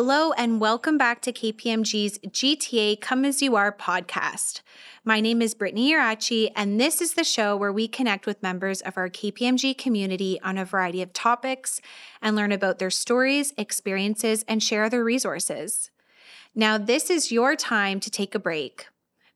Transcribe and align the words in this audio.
Hello, 0.00 0.30
and 0.34 0.60
welcome 0.60 0.96
back 0.96 1.20
to 1.22 1.32
KPMG's 1.32 2.20
GTA 2.20 3.00
Come 3.00 3.24
As 3.24 3.42
You 3.42 3.56
Are 3.56 3.72
podcast. 3.72 4.60
My 5.04 5.20
name 5.20 5.42
is 5.42 5.54
Brittany 5.54 5.92
Irachi, 5.92 6.52
and 6.54 6.80
this 6.80 7.00
is 7.00 7.14
the 7.14 7.24
show 7.24 7.56
where 7.56 7.72
we 7.72 7.88
connect 7.88 8.24
with 8.24 8.40
members 8.40 8.80
of 8.82 8.96
our 8.96 9.08
KPMG 9.08 9.76
community 9.76 10.40
on 10.40 10.56
a 10.56 10.64
variety 10.64 11.02
of 11.02 11.12
topics 11.12 11.80
and 12.22 12.36
learn 12.36 12.52
about 12.52 12.78
their 12.78 12.90
stories, 12.90 13.52
experiences, 13.58 14.44
and 14.46 14.62
share 14.62 14.88
their 14.88 15.02
resources. 15.02 15.90
Now, 16.54 16.78
this 16.78 17.10
is 17.10 17.32
your 17.32 17.56
time 17.56 17.98
to 17.98 18.08
take 18.08 18.36
a 18.36 18.38
break. 18.38 18.86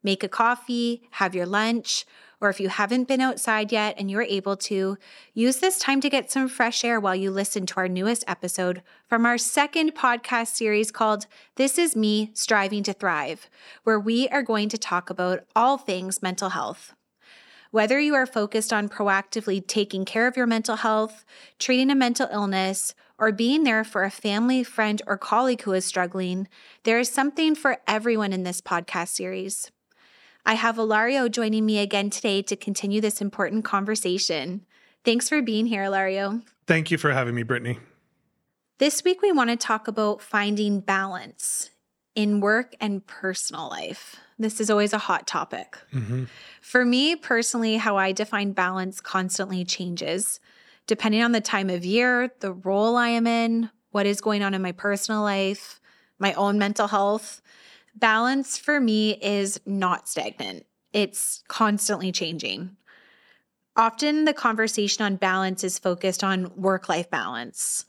Make 0.04 0.22
a 0.22 0.28
coffee, 0.28 1.02
have 1.10 1.34
your 1.34 1.46
lunch, 1.46 2.06
or 2.42 2.50
if 2.50 2.58
you 2.60 2.68
haven't 2.68 3.06
been 3.06 3.20
outside 3.20 3.70
yet 3.70 3.94
and 3.96 4.10
you're 4.10 4.22
able 4.22 4.56
to, 4.56 4.98
use 5.32 5.58
this 5.58 5.78
time 5.78 6.00
to 6.00 6.10
get 6.10 6.30
some 6.30 6.48
fresh 6.48 6.84
air 6.84 6.98
while 6.98 7.14
you 7.14 7.30
listen 7.30 7.64
to 7.64 7.76
our 7.76 7.88
newest 7.88 8.24
episode 8.26 8.82
from 9.06 9.24
our 9.24 9.38
second 9.38 9.94
podcast 9.94 10.48
series 10.48 10.90
called 10.90 11.26
This 11.54 11.78
Is 11.78 11.94
Me 11.94 12.32
Striving 12.34 12.82
to 12.82 12.92
Thrive, 12.92 13.48
where 13.84 14.00
we 14.00 14.28
are 14.28 14.42
going 14.42 14.68
to 14.70 14.76
talk 14.76 15.08
about 15.08 15.44
all 15.56 15.78
things 15.78 16.20
mental 16.20 16.50
health. 16.50 16.94
Whether 17.70 17.98
you 17.98 18.14
are 18.14 18.26
focused 18.26 18.72
on 18.72 18.90
proactively 18.90 19.66
taking 19.66 20.04
care 20.04 20.26
of 20.26 20.36
your 20.36 20.46
mental 20.46 20.76
health, 20.76 21.24
treating 21.58 21.90
a 21.90 21.94
mental 21.94 22.28
illness, 22.30 22.94
or 23.18 23.32
being 23.32 23.62
there 23.62 23.84
for 23.84 24.02
a 24.02 24.10
family, 24.10 24.64
friend, 24.64 25.00
or 25.06 25.16
colleague 25.16 25.62
who 25.62 25.72
is 25.72 25.84
struggling, 25.84 26.48
there 26.82 26.98
is 26.98 27.08
something 27.08 27.54
for 27.54 27.78
everyone 27.86 28.32
in 28.32 28.42
this 28.42 28.60
podcast 28.60 29.08
series. 29.08 29.70
I 30.44 30.54
have 30.54 30.78
Ilario 30.78 31.28
joining 31.28 31.64
me 31.64 31.78
again 31.78 32.10
today 32.10 32.42
to 32.42 32.56
continue 32.56 33.00
this 33.00 33.20
important 33.20 33.64
conversation. 33.64 34.66
Thanks 35.04 35.28
for 35.28 35.40
being 35.40 35.66
here, 35.66 35.84
Ilario. 35.84 36.42
Thank 36.66 36.90
you 36.90 36.98
for 36.98 37.12
having 37.12 37.34
me, 37.34 37.42
Brittany. 37.42 37.78
This 38.78 39.04
week, 39.04 39.22
we 39.22 39.30
want 39.30 39.50
to 39.50 39.56
talk 39.56 39.86
about 39.86 40.20
finding 40.20 40.80
balance 40.80 41.70
in 42.14 42.40
work 42.40 42.74
and 42.80 43.06
personal 43.06 43.68
life. 43.68 44.16
This 44.38 44.60
is 44.60 44.70
always 44.70 44.92
a 44.92 44.98
hot 44.98 45.26
topic. 45.26 45.78
Mm-hmm. 45.92 46.24
For 46.60 46.84
me 46.84 47.14
personally, 47.14 47.76
how 47.76 47.96
I 47.96 48.12
define 48.12 48.52
balance 48.52 49.00
constantly 49.00 49.64
changes 49.64 50.40
depending 50.86 51.22
on 51.22 51.32
the 51.32 51.40
time 51.40 51.70
of 51.70 51.84
year, 51.84 52.32
the 52.40 52.52
role 52.52 52.96
I 52.96 53.08
am 53.08 53.26
in, 53.26 53.70
what 53.92 54.06
is 54.06 54.20
going 54.20 54.42
on 54.42 54.52
in 54.54 54.62
my 54.62 54.72
personal 54.72 55.22
life, 55.22 55.80
my 56.18 56.32
own 56.34 56.58
mental 56.58 56.88
health. 56.88 57.40
Balance 57.94 58.56
for 58.56 58.80
me 58.80 59.12
is 59.22 59.60
not 59.66 60.08
stagnant, 60.08 60.66
it's 60.92 61.42
constantly 61.48 62.12
changing. 62.12 62.76
Often 63.74 64.26
the 64.26 64.34
conversation 64.34 65.04
on 65.04 65.16
balance 65.16 65.64
is 65.64 65.78
focused 65.78 66.22
on 66.22 66.54
work 66.56 66.88
life 66.88 67.08
balance. 67.08 67.86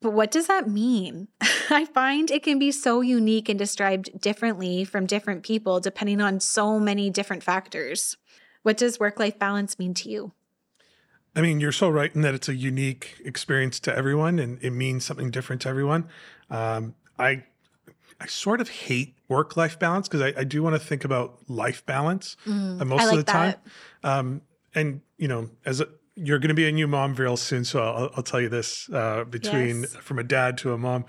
But 0.00 0.12
what 0.12 0.30
does 0.30 0.46
that 0.46 0.68
mean? 0.68 1.28
I 1.70 1.84
find 1.84 2.30
it 2.30 2.42
can 2.42 2.58
be 2.58 2.72
so 2.72 3.00
unique 3.00 3.48
and 3.48 3.58
described 3.58 4.20
differently 4.20 4.84
from 4.84 5.06
different 5.06 5.44
people 5.44 5.78
depending 5.78 6.20
on 6.20 6.40
so 6.40 6.80
many 6.80 7.10
different 7.10 7.42
factors. 7.42 8.16
What 8.62 8.76
does 8.76 8.98
work 8.98 9.20
life 9.20 9.38
balance 9.38 9.78
mean 9.78 9.94
to 9.94 10.08
you? 10.08 10.32
I 11.36 11.42
mean, 11.42 11.60
you're 11.60 11.70
so 11.70 11.88
right 11.88 12.12
in 12.12 12.22
that 12.22 12.34
it's 12.34 12.48
a 12.48 12.54
unique 12.54 13.20
experience 13.24 13.78
to 13.80 13.96
everyone 13.96 14.38
and 14.38 14.58
it 14.62 14.70
means 14.70 15.04
something 15.04 15.30
different 15.30 15.62
to 15.62 15.68
everyone. 15.68 16.08
Um, 16.48 16.94
I 17.18 17.44
I 18.20 18.26
sort 18.26 18.60
of 18.60 18.68
hate 18.68 19.16
work 19.28 19.56
life 19.56 19.78
balance 19.78 20.08
because 20.08 20.20
I, 20.20 20.40
I, 20.40 20.44
do 20.44 20.62
want 20.62 20.74
to 20.74 20.78
think 20.78 21.04
about 21.04 21.38
life 21.48 21.84
balance 21.86 22.36
mm, 22.46 22.80
uh, 22.80 22.84
most 22.84 23.04
like 23.04 23.12
of 23.12 23.16
the 23.16 23.24
time. 23.24 23.54
Um, 24.04 24.42
and 24.74 25.00
you 25.16 25.26
know, 25.26 25.48
as 25.64 25.80
a, 25.80 25.88
you're 26.16 26.38
going 26.38 26.48
to 26.48 26.54
be 26.54 26.68
a 26.68 26.72
new 26.72 26.86
mom 26.86 27.14
real 27.14 27.36
soon, 27.36 27.64
so 27.64 27.82
I'll, 27.82 28.10
I'll 28.16 28.22
tell 28.22 28.40
you 28.40 28.48
this: 28.48 28.90
uh, 28.90 29.24
between 29.24 29.82
yes. 29.82 29.96
from 29.96 30.18
a 30.18 30.22
dad 30.22 30.58
to 30.58 30.72
a 30.72 30.78
mom, 30.78 31.06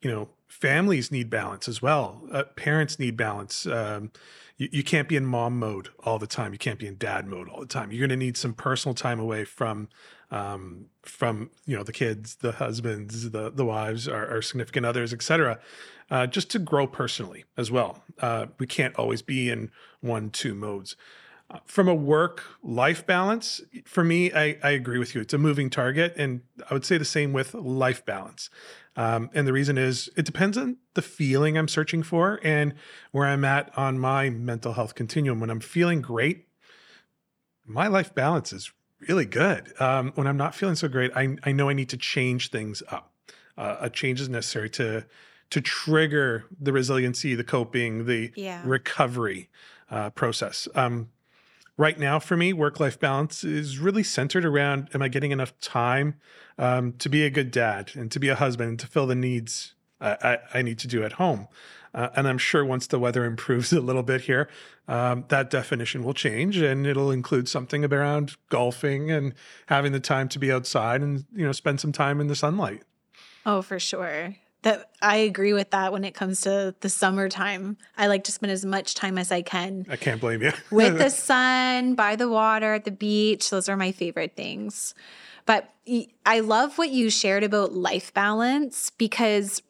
you 0.00 0.10
know, 0.10 0.28
families 0.48 1.12
need 1.12 1.28
balance 1.28 1.68
as 1.68 1.82
well. 1.82 2.22
Uh, 2.32 2.44
parents 2.56 2.98
need 2.98 3.16
balance. 3.16 3.66
Um, 3.66 4.10
you, 4.60 4.68
you 4.70 4.84
can't 4.84 5.08
be 5.08 5.16
in 5.16 5.24
mom 5.24 5.58
mode 5.58 5.88
all 6.04 6.18
the 6.18 6.26
time. 6.26 6.52
You 6.52 6.58
can't 6.58 6.78
be 6.78 6.86
in 6.86 6.96
dad 6.96 7.26
mode 7.26 7.48
all 7.48 7.60
the 7.60 7.66
time. 7.66 7.90
You're 7.90 8.06
going 8.06 8.10
to 8.10 8.24
need 8.24 8.36
some 8.36 8.52
personal 8.52 8.94
time 8.94 9.18
away 9.18 9.44
from 9.44 9.88
um, 10.30 10.86
from 11.02 11.50
you 11.66 11.76
know 11.76 11.82
the 11.82 11.92
kids, 11.92 12.36
the 12.36 12.52
husbands, 12.52 13.30
the 13.30 13.50
the 13.50 13.64
wives, 13.64 14.06
our, 14.06 14.28
our 14.28 14.42
significant 14.42 14.86
others, 14.86 15.12
etc. 15.12 15.58
Uh, 16.10 16.26
just 16.26 16.50
to 16.50 16.58
grow 16.58 16.86
personally 16.86 17.44
as 17.56 17.70
well. 17.70 18.04
Uh, 18.20 18.46
we 18.58 18.66
can't 18.66 18.94
always 18.96 19.22
be 19.22 19.48
in 19.48 19.70
one 20.00 20.30
two 20.30 20.54
modes. 20.54 20.94
From 21.64 21.88
a 21.88 21.94
work 21.94 22.44
life 22.62 23.04
balance, 23.06 23.60
for 23.84 24.04
me, 24.04 24.32
I, 24.32 24.56
I 24.62 24.70
agree 24.70 24.98
with 24.98 25.14
you. 25.14 25.20
It's 25.20 25.34
a 25.34 25.38
moving 25.38 25.68
target, 25.68 26.14
and 26.16 26.42
I 26.70 26.74
would 26.74 26.84
say 26.84 26.96
the 26.96 27.04
same 27.04 27.32
with 27.32 27.54
life 27.54 28.04
balance. 28.06 28.50
Um, 28.96 29.30
and 29.34 29.46
the 29.46 29.52
reason 29.52 29.78
is 29.78 30.08
it 30.16 30.24
depends 30.24 30.56
on 30.56 30.76
the 30.94 31.02
feeling 31.02 31.56
I'm 31.56 31.68
searching 31.68 32.02
for 32.02 32.38
and 32.42 32.74
where 33.12 33.26
I'm 33.26 33.44
at 33.44 33.76
on 33.76 33.98
my 33.98 34.30
mental 34.30 34.74
health 34.74 34.94
continuum. 34.94 35.40
When 35.40 35.50
I'm 35.50 35.60
feeling 35.60 36.00
great, 36.00 36.46
my 37.66 37.86
life 37.86 38.14
balance 38.14 38.52
is 38.52 38.72
really 39.08 39.24
good. 39.24 39.72
Um, 39.80 40.12
when 40.14 40.26
I'm 40.26 40.36
not 40.36 40.54
feeling 40.54 40.76
so 40.76 40.88
great, 40.88 41.10
I, 41.16 41.36
I 41.44 41.52
know 41.52 41.68
I 41.68 41.72
need 41.72 41.88
to 41.90 41.96
change 41.96 42.50
things 42.50 42.82
up. 42.88 43.12
Uh, 43.56 43.76
a 43.80 43.90
change 43.90 44.20
is 44.20 44.28
necessary 44.28 44.70
to 44.70 45.04
to 45.50 45.60
trigger 45.60 46.44
the 46.60 46.72
resiliency, 46.72 47.34
the 47.34 47.42
coping, 47.42 48.06
the 48.06 48.30
yeah. 48.36 48.62
recovery 48.64 49.48
uh, 49.90 50.08
process. 50.10 50.68
Um, 50.76 51.08
right 51.80 51.98
now 51.98 52.18
for 52.18 52.36
me 52.36 52.52
work 52.52 52.78
life 52.78 53.00
balance 53.00 53.42
is 53.42 53.78
really 53.78 54.02
centered 54.02 54.44
around 54.44 54.90
am 54.92 55.00
i 55.00 55.08
getting 55.08 55.30
enough 55.30 55.58
time 55.60 56.14
um, 56.58 56.92
to 56.92 57.08
be 57.08 57.24
a 57.24 57.30
good 57.30 57.50
dad 57.50 57.90
and 57.94 58.12
to 58.12 58.20
be 58.20 58.28
a 58.28 58.34
husband 58.34 58.68
and 58.68 58.78
to 58.78 58.86
fill 58.86 59.06
the 59.06 59.14
needs 59.14 59.74
I, 59.98 60.10
I, 60.22 60.58
I 60.58 60.62
need 60.62 60.78
to 60.80 60.88
do 60.88 61.02
at 61.02 61.12
home? 61.12 61.48
Uh, 61.94 62.10
and 62.14 62.28
i'm 62.28 62.36
sure 62.36 62.66
once 62.66 62.86
the 62.86 62.98
weather 62.98 63.24
improves 63.32 63.72
a 63.72 63.80
little 63.80 64.02
bit 64.02 64.20
here 64.22 64.46
um, 64.88 65.24
that 65.28 65.48
definition 65.48 66.04
will 66.04 66.12
change 66.12 66.58
and 66.58 66.86
it'll 66.86 67.10
include 67.10 67.48
something 67.48 67.82
around 67.90 68.36
golfing 68.50 69.10
and 69.10 69.32
having 69.66 69.92
the 69.92 70.00
time 70.00 70.28
to 70.28 70.38
be 70.38 70.52
outside 70.52 71.00
and 71.00 71.24
you 71.34 71.46
know 71.46 71.52
spend 71.52 71.80
some 71.80 71.92
time 71.92 72.20
in 72.20 72.26
the 72.26 72.36
sunlight. 72.36 72.82
Oh 73.46 73.62
for 73.62 73.78
sure 73.78 74.36
that 74.62 74.90
I 75.00 75.16
agree 75.16 75.52
with 75.52 75.70
that 75.70 75.92
when 75.92 76.04
it 76.04 76.14
comes 76.14 76.42
to 76.42 76.74
the 76.80 76.88
summertime. 76.88 77.76
I 77.96 78.06
like 78.08 78.24
to 78.24 78.32
spend 78.32 78.52
as 78.52 78.64
much 78.64 78.94
time 78.94 79.16
as 79.16 79.32
I 79.32 79.42
can. 79.42 79.86
I 79.88 79.96
can't 79.96 80.20
blame 80.20 80.42
you. 80.42 80.52
with 80.70 80.98
the 80.98 81.10
sun, 81.10 81.94
by 81.94 82.16
the 82.16 82.28
water, 82.28 82.74
at 82.74 82.84
the 82.84 82.90
beach. 82.90 83.50
Those 83.50 83.68
are 83.68 83.76
my 83.76 83.92
favorite 83.92 84.36
things. 84.36 84.94
But 85.46 85.72
I 86.26 86.40
love 86.40 86.78
what 86.78 86.90
you 86.90 87.10
shared 87.10 87.42
about 87.42 87.72
life 87.72 88.12
balance 88.12 88.90
because 88.90 89.62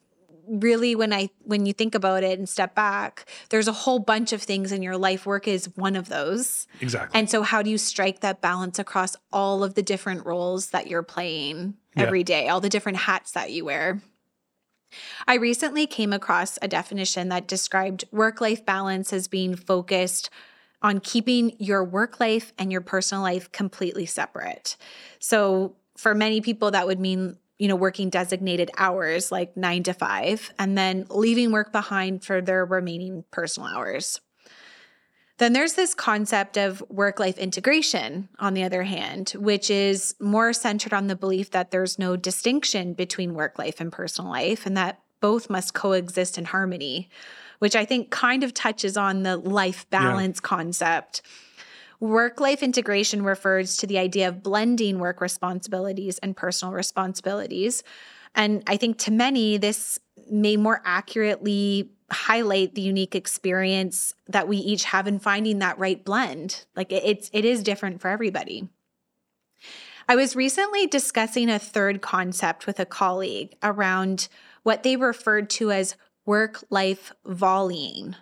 really 0.50 0.96
when 0.96 1.12
I 1.12 1.30
when 1.44 1.64
you 1.64 1.72
think 1.72 1.94
about 1.94 2.24
it 2.24 2.38
and 2.38 2.48
step 2.48 2.74
back, 2.74 3.26
there's 3.50 3.68
a 3.68 3.72
whole 3.72 4.00
bunch 4.00 4.32
of 4.32 4.42
things 4.42 4.72
in 4.72 4.82
your 4.82 4.96
life. 4.96 5.24
Work 5.24 5.46
is 5.46 5.70
one 5.76 5.96
of 5.96 6.08
those. 6.08 6.66
Exactly. 6.80 7.18
And 7.18 7.30
so 7.30 7.42
how 7.42 7.62
do 7.62 7.70
you 7.70 7.78
strike 7.78 8.20
that 8.20 8.40
balance 8.40 8.78
across 8.78 9.16
all 9.32 9.62
of 9.62 9.74
the 9.74 9.82
different 9.82 10.26
roles 10.26 10.70
that 10.70 10.88
you're 10.88 11.04
playing 11.04 11.74
every 11.96 12.20
yeah. 12.20 12.24
day, 12.24 12.48
all 12.48 12.60
the 12.60 12.68
different 12.68 12.98
hats 12.98 13.32
that 13.32 13.52
you 13.52 13.64
wear? 13.64 14.02
I 15.26 15.34
recently 15.34 15.86
came 15.86 16.12
across 16.12 16.58
a 16.62 16.68
definition 16.68 17.28
that 17.28 17.46
described 17.46 18.04
work 18.10 18.40
life 18.40 18.64
balance 18.64 19.12
as 19.12 19.28
being 19.28 19.56
focused 19.56 20.30
on 20.82 21.00
keeping 21.00 21.54
your 21.58 21.84
work 21.84 22.20
life 22.20 22.52
and 22.58 22.72
your 22.72 22.80
personal 22.80 23.22
life 23.22 23.52
completely 23.52 24.06
separate. 24.06 24.76
So, 25.18 25.76
for 25.96 26.14
many 26.14 26.40
people, 26.40 26.70
that 26.70 26.86
would 26.86 26.98
mean 26.98 27.36
you 27.60 27.68
know, 27.68 27.76
working 27.76 28.08
designated 28.08 28.70
hours 28.78 29.30
like 29.30 29.54
nine 29.54 29.82
to 29.82 29.92
five, 29.92 30.50
and 30.58 30.78
then 30.78 31.04
leaving 31.10 31.52
work 31.52 31.72
behind 31.72 32.24
for 32.24 32.40
their 32.40 32.64
remaining 32.64 33.22
personal 33.30 33.68
hours. 33.68 34.18
Then 35.40 35.54
there's 35.54 35.72
this 35.72 35.94
concept 35.94 36.58
of 36.58 36.84
work 36.90 37.18
life 37.18 37.38
integration, 37.38 38.28
on 38.38 38.52
the 38.52 38.62
other 38.62 38.82
hand, 38.82 39.30
which 39.30 39.70
is 39.70 40.14
more 40.20 40.52
centered 40.52 40.92
on 40.92 41.06
the 41.06 41.16
belief 41.16 41.52
that 41.52 41.70
there's 41.70 41.98
no 41.98 42.14
distinction 42.14 42.92
between 42.92 43.32
work 43.32 43.58
life 43.58 43.80
and 43.80 43.90
personal 43.90 44.30
life 44.30 44.66
and 44.66 44.76
that 44.76 45.00
both 45.20 45.48
must 45.48 45.72
coexist 45.72 46.36
in 46.36 46.44
harmony, 46.44 47.08
which 47.58 47.74
I 47.74 47.86
think 47.86 48.10
kind 48.10 48.44
of 48.44 48.52
touches 48.52 48.98
on 48.98 49.22
the 49.22 49.38
life 49.38 49.88
balance 49.88 50.40
yeah. 50.44 50.48
concept. 50.48 51.22
Work 52.00 52.38
life 52.38 52.62
integration 52.62 53.24
refers 53.24 53.78
to 53.78 53.86
the 53.86 53.96
idea 53.96 54.28
of 54.28 54.42
blending 54.42 54.98
work 54.98 55.22
responsibilities 55.22 56.18
and 56.18 56.36
personal 56.36 56.74
responsibilities. 56.74 57.82
And 58.34 58.62
I 58.66 58.76
think 58.76 58.98
to 58.98 59.10
many, 59.10 59.56
this 59.56 59.98
may 60.30 60.56
more 60.56 60.82
accurately 60.84 61.90
highlight 62.10 62.74
the 62.74 62.82
unique 62.82 63.14
experience 63.14 64.14
that 64.28 64.48
we 64.48 64.56
each 64.56 64.84
have 64.84 65.06
in 65.06 65.18
finding 65.18 65.60
that 65.60 65.78
right 65.78 66.04
blend. 66.04 66.64
Like 66.74 66.92
it's 66.92 67.30
it 67.32 67.44
is 67.44 67.62
different 67.62 68.00
for 68.00 68.08
everybody. 68.08 68.68
I 70.08 70.16
was 70.16 70.34
recently 70.34 70.86
discussing 70.86 71.48
a 71.48 71.58
third 71.58 72.00
concept 72.00 72.66
with 72.66 72.80
a 72.80 72.86
colleague 72.86 73.54
around 73.62 74.28
what 74.64 74.82
they 74.82 74.96
referred 74.96 75.48
to 75.50 75.70
as 75.70 75.94
work 76.26 76.64
life 76.68 77.12
volleying. 77.24 78.16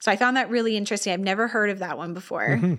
So 0.00 0.10
I 0.10 0.16
found 0.16 0.36
that 0.36 0.50
really 0.50 0.76
interesting. 0.76 1.12
I've 1.12 1.20
never 1.20 1.46
heard 1.46 1.70
of 1.70 1.78
that 1.78 1.96
one 1.96 2.12
before. 2.12 2.48
Mm-hmm. 2.48 2.74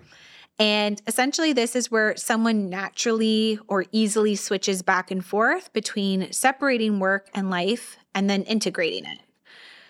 And 0.59 1.01
essentially, 1.07 1.51
this 1.53 1.75
is 1.75 1.89
where 1.89 2.15
someone 2.15 2.69
naturally 2.69 3.59
or 3.67 3.85
easily 3.91 4.35
switches 4.35 4.81
back 4.81 5.09
and 5.09 5.25
forth 5.25 5.73
between 5.73 6.31
separating 6.31 6.99
work 6.99 7.29
and 7.33 7.49
life 7.49 7.97
and 8.13 8.29
then 8.29 8.43
integrating 8.43 9.05
it. 9.05 9.19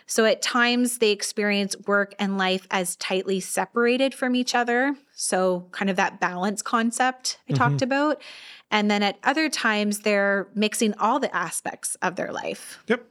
So 0.06 0.26
at 0.26 0.42
times 0.42 1.00
they 1.00 1.12
experience 1.12 1.76
work 1.88 2.14
and 2.20 2.38
life 2.38 2.68
as 2.72 2.96
tightly 2.98 3.40
separated 3.40 4.14
from 4.14 4.36
each 4.36 4.54
other. 4.54 4.96
So, 5.16 5.68
kind 5.72 5.90
of 5.90 5.96
that 5.96 6.20
balance 6.20 6.62
concept 6.62 7.40
I 7.48 7.54
mm-hmm. 7.54 7.58
talked 7.58 7.82
about. 7.82 8.22
And 8.70 8.90
then 8.90 9.04
at 9.04 9.18
other 9.24 9.50
times, 9.50 10.00
they're 10.00 10.48
mixing 10.56 10.94
all 10.96 11.20
the 11.20 11.34
aspects 11.36 11.96
of 12.02 12.16
their 12.16 12.32
life. 12.32 12.80
Yep. 12.88 13.06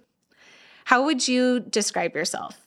How 0.84 1.04
would 1.04 1.26
you 1.28 1.60
describe 1.60 2.14
yourself? 2.14 2.58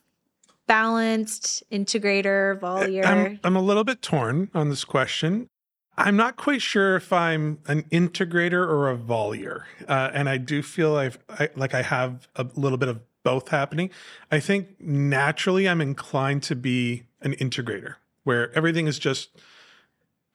Balanced, 0.68 1.64
integrator, 1.72 2.60
volleyer? 2.60 3.06
I'm, 3.06 3.40
I'm 3.44 3.56
a 3.56 3.62
little 3.62 3.84
bit 3.84 4.02
torn 4.02 4.50
on 4.54 4.70
this 4.70 4.84
question. 4.84 5.50
I'm 5.98 6.18
not 6.18 6.36
quite 6.36 6.62
sure 6.62 6.96
if 6.96 7.14
I'm 7.14 7.60
an 7.68 7.84
integrator 7.84 8.68
or 8.68 8.90
a 8.90 8.98
volleyer, 8.98 9.64
uh, 9.88 10.12
and 10.14 10.28
I 10.28 10.38
do 10.38 10.62
feel 10.62 10.96
I've 10.96 11.18
I, 11.30 11.50
like 11.56 11.74
I 11.74 11.84
have 11.84 12.28
a 12.36 12.46
little 12.56 12.78
bit 12.78 12.90
of 12.90 13.00
both 13.24 13.50
happening. 13.50 13.90
I 14.32 14.40
think 14.40 14.80
naturally 14.82 15.70
I'm 15.70 15.82
inclined 15.82 16.44
to 16.44 16.56
be 16.56 17.04
an 17.22 17.34
integrator, 17.36 17.96
where 18.24 18.54
everything 18.56 18.88
is 18.88 19.00
just 19.00 19.30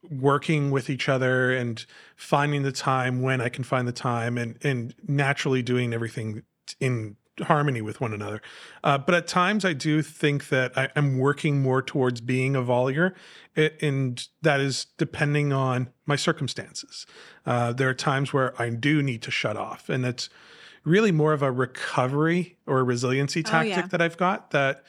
working 0.08 0.70
with 0.70 0.88
each 0.88 1.10
other 1.10 1.54
and 1.54 1.84
finding 2.16 2.62
the 2.62 2.72
time 2.72 3.20
when 3.20 3.42
I 3.42 3.50
can 3.50 3.64
find 3.64 3.86
the 3.86 3.92
time, 3.92 4.38
and 4.38 4.56
and 4.64 4.94
naturally 5.06 5.60
doing 5.62 5.92
everything 5.92 6.42
in 6.78 7.16
harmony 7.42 7.80
with 7.80 8.00
one 8.00 8.12
another. 8.12 8.40
Uh, 8.82 8.98
but 8.98 9.14
at 9.14 9.26
times, 9.26 9.64
I 9.64 9.72
do 9.72 10.02
think 10.02 10.48
that 10.48 10.76
I, 10.76 10.88
am 10.96 11.18
working 11.18 11.62
more 11.62 11.82
towards 11.82 12.20
being 12.20 12.56
a 12.56 12.62
volleyer, 12.62 13.14
and 13.56 14.26
that 14.42 14.60
is 14.60 14.86
depending 14.96 15.52
on 15.52 15.90
my 16.06 16.16
circumstances. 16.16 17.06
Uh, 17.46 17.72
there 17.72 17.88
are 17.88 17.94
times 17.94 18.32
where 18.32 18.60
I 18.60 18.70
do 18.70 19.02
need 19.02 19.22
to 19.22 19.30
shut 19.30 19.56
off, 19.56 19.88
and 19.88 20.04
it's 20.04 20.28
really 20.84 21.12
more 21.12 21.32
of 21.32 21.42
a 21.42 21.52
recovery 21.52 22.56
or 22.66 22.80
a 22.80 22.82
resiliency 22.82 23.42
tactic 23.42 23.72
oh, 23.72 23.80
yeah. 23.80 23.86
that 23.88 24.02
I've 24.02 24.16
got. 24.16 24.50
That 24.50 24.84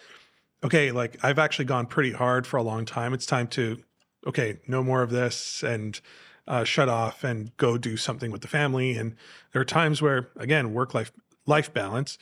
okay, 0.64 0.92
like 0.92 1.18
I've 1.24 1.40
actually 1.40 1.66
gone 1.66 1.86
pretty 1.86 2.12
hard 2.12 2.48
for 2.48 2.58
a 2.58 2.64
long 2.64 2.86
time. 2.86 3.14
It's 3.14 3.26
time 3.26 3.48
to 3.50 3.82
okay, 4.26 4.60
no 4.68 4.84
more 4.84 5.02
of 5.02 5.10
this, 5.10 5.64
and 5.64 6.00
uh, 6.48 6.64
shut 6.64 6.90
off 6.90 7.24
and 7.24 7.56
go 7.58 7.78
do 7.78 7.98
something 7.98 8.32
with 8.32 8.42
the 8.42 8.48
family. 8.48 8.96
And 8.98 9.16
there 9.54 9.62
are 9.62 9.66
times 9.66 10.02
where, 10.02 10.30
again, 10.38 10.74
work 10.74 10.94
life 10.94 11.12
life 11.46 11.74
balance. 11.74 12.18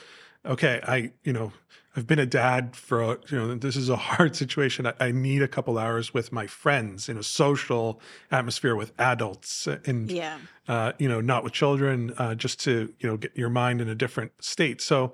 Okay, 0.46 0.80
I, 0.84 1.12
you 1.24 1.34
know, 1.34 1.52
I've 1.96 2.08
been 2.08 2.20
a 2.20 2.26
dad 2.26 2.76
for, 2.76 3.20
you 3.30 3.38
know, 3.38 3.56
this 3.56 3.76
is 3.76 3.90
a 3.90 3.96
hard 4.08 4.36
situation. 4.36 4.88
I, 4.88 4.94
I, 5.00 5.12
need 5.12 5.42
a 5.42 5.48
couple 5.48 5.78
hours 5.78 6.14
with 6.14 6.32
my 6.32 6.48
friends 6.48 7.10
in 7.10 7.18
a 7.18 7.24
social 7.24 8.00
atmosphere 8.32 8.76
with 8.76 8.94
adults 9.00 9.68
and, 9.68 10.10
yeah. 10.10 10.38
uh, 10.68 10.94
you 10.98 11.10
know, 11.10 11.20
not 11.20 11.44
with 11.44 11.54
children, 11.54 12.14
uh, 12.18 12.36
just 12.36 12.60
to, 12.62 12.94
you 13.00 13.10
know, 13.10 13.18
get 13.18 13.36
your 13.36 13.50
mind 13.50 13.82
in 13.82 13.90
a 13.90 13.96
different 13.96 14.32
state. 14.40 14.82
So 14.82 15.14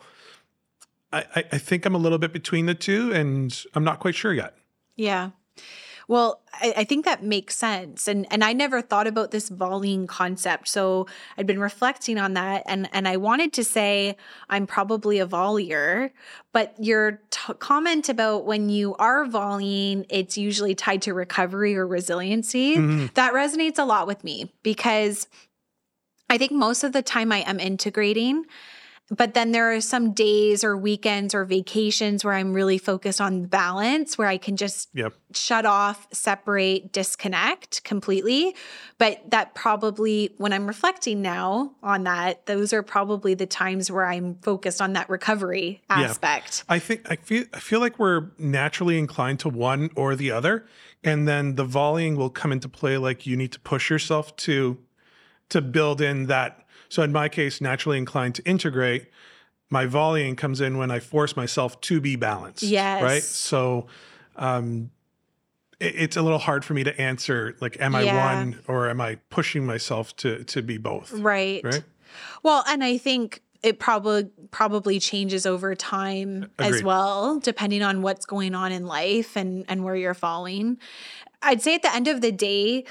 I, 1.11 1.45
I 1.51 1.57
think 1.57 1.85
I'm 1.85 1.95
a 1.95 1.99
little 1.99 2.17
bit 2.17 2.33
between 2.33 2.65
the 2.65 2.75
two 2.75 3.11
and 3.13 3.63
I'm 3.73 3.83
not 3.83 3.99
quite 3.99 4.15
sure 4.15 4.33
yet. 4.33 4.55
Yeah. 4.95 5.31
Well, 6.07 6.41
I, 6.53 6.73
I, 6.77 6.83
think 6.83 7.05
that 7.05 7.23
makes 7.23 7.55
sense. 7.55 8.07
And 8.07 8.27
and 8.31 8.43
I 8.43 8.53
never 8.53 8.81
thought 8.81 9.07
about 9.07 9.31
this 9.31 9.49
volleying 9.49 10.07
concept. 10.07 10.67
So 10.67 11.07
I'd 11.37 11.47
been 11.47 11.59
reflecting 11.59 12.17
on 12.17 12.33
that 12.33 12.63
and 12.67 12.87
and 12.93 13.07
I 13.07 13.17
wanted 13.17 13.53
to 13.53 13.63
say 13.63 14.15
I'm 14.49 14.67
probably 14.67 15.19
a 15.19 15.27
volleyer, 15.27 16.11
but 16.53 16.75
your 16.79 17.21
t- 17.31 17.53
comment 17.59 18.09
about 18.09 18.45
when 18.45 18.69
you 18.69 18.95
are 18.95 19.25
volleying, 19.25 20.05
it's 20.09 20.37
usually 20.37 20.75
tied 20.75 21.01
to 21.03 21.13
recovery 21.13 21.75
or 21.75 21.87
resiliency. 21.87 22.75
Mm-hmm. 22.75 23.07
That 23.15 23.33
resonates 23.33 23.79
a 23.79 23.85
lot 23.85 24.07
with 24.07 24.23
me 24.23 24.51
because 24.63 25.27
I 26.29 26.37
think 26.37 26.51
most 26.51 26.83
of 26.83 26.91
the 26.91 27.01
time 27.01 27.31
I 27.31 27.39
am 27.39 27.59
integrating 27.59 28.45
but 29.09 29.35
then 29.35 29.51
there 29.51 29.71
are 29.71 29.81
some 29.81 30.13
days 30.13 30.63
or 30.63 30.75
weekends 30.75 31.35
or 31.35 31.45
vacations 31.45 32.25
where 32.25 32.33
I'm 32.33 32.53
really 32.53 32.79
focused 32.79 33.21
on 33.21 33.45
balance, 33.45 34.17
where 34.17 34.27
I 34.27 34.37
can 34.37 34.57
just 34.57 34.89
yep. 34.95 35.13
shut 35.33 35.65
off, 35.65 36.07
separate, 36.11 36.91
disconnect 36.91 37.83
completely. 37.83 38.55
But 38.97 39.29
that 39.29 39.53
probably, 39.53 40.33
when 40.37 40.53
I'm 40.53 40.65
reflecting 40.65 41.21
now 41.21 41.75
on 41.83 42.03
that, 42.05 42.47
those 42.47 42.73
are 42.73 42.81
probably 42.81 43.35
the 43.35 43.45
times 43.45 43.91
where 43.91 44.05
I'm 44.05 44.35
focused 44.41 44.81
on 44.81 44.93
that 44.93 45.07
recovery 45.07 45.83
aspect. 45.87 46.63
Yeah. 46.67 46.75
I 46.75 46.79
think 46.79 47.09
I 47.09 47.17
feel 47.17 47.45
I 47.53 47.59
feel 47.59 47.79
like 47.79 47.99
we're 47.99 48.31
naturally 48.39 48.97
inclined 48.97 49.39
to 49.41 49.49
one 49.49 49.91
or 49.95 50.15
the 50.15 50.31
other, 50.31 50.65
and 51.03 51.27
then 51.27 51.55
the 51.55 51.65
volleying 51.65 52.15
will 52.15 52.31
come 52.31 52.51
into 52.51 52.67
play. 52.67 52.97
Like 52.97 53.27
you 53.27 53.37
need 53.37 53.51
to 53.51 53.59
push 53.59 53.91
yourself 53.91 54.35
to 54.37 54.79
to 55.49 55.61
build 55.61 56.01
in 56.01 56.25
that 56.25 56.64
so 56.95 57.03
in 57.03 57.11
my 57.11 57.27
case, 57.27 57.59
naturally 57.59 57.97
inclined 57.97 58.35
to 58.35 58.43
integrate, 58.43 59.07
my 59.69 59.85
volleying 59.85 60.37
comes 60.37 60.61
in 60.61 60.77
when 60.77 60.91
I 60.91 61.01
force 61.01 61.35
myself 61.35 61.81
to 61.81 61.99
be 61.99 62.15
balanced. 62.15 62.63
Yes. 62.63 63.03
Right. 63.03 63.21
So 63.21 63.87
um, 64.37 64.91
it, 65.81 65.93
it's 65.97 66.15
a 66.15 66.21
little 66.21 66.39
hard 66.39 66.63
for 66.63 66.73
me 66.73 66.85
to 66.85 66.97
answer 67.01 67.57
like, 67.59 67.81
am 67.81 67.95
yeah. 67.95 67.99
I 67.99 68.35
one 68.35 68.59
or 68.69 68.89
am 68.89 69.01
I 69.01 69.15
pushing 69.29 69.65
myself 69.65 70.15
to 70.17 70.45
to 70.45 70.61
be 70.61 70.77
both? 70.77 71.11
Right. 71.11 71.61
Right. 71.65 71.83
Well, 72.43 72.63
and 72.65 72.81
I 72.81 72.97
think 72.97 73.41
it 73.61 73.77
probably 73.77 74.29
probably 74.51 74.97
changes 74.97 75.45
over 75.45 75.75
time 75.75 76.49
Agreed. 76.57 76.75
as 76.75 76.81
well, 76.81 77.41
depending 77.41 77.83
on 77.83 78.03
what's 78.03 78.25
going 78.25 78.55
on 78.55 78.71
in 78.71 78.85
life 78.85 79.35
and 79.35 79.65
and 79.67 79.83
where 79.83 79.97
you're 79.97 80.13
falling. 80.13 80.77
I'd 81.41 81.61
say 81.61 81.75
at 81.75 81.81
the 81.81 81.93
end 81.93 82.07
of 82.07 82.21
the 82.21 82.31
day, 82.31 82.85